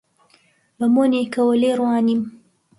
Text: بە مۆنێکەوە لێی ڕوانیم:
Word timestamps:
بە 0.77 0.85
مۆنێکەوە 0.95 1.53
لێی 1.61 1.77
ڕوانیم: 1.79 2.21